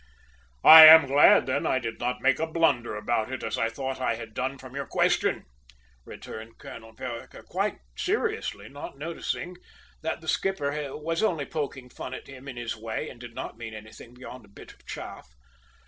[0.65, 4.01] "I am glad then, I did not make a blunder about it, as I thought
[4.01, 5.45] I had done from your question,"
[6.07, 9.57] returned Colonel Vereker, quite seriously, not noticing
[10.01, 13.59] that the skipper was only poking fun at him in his way and did not
[13.59, 15.35] mean anything beyond a bit of chaff.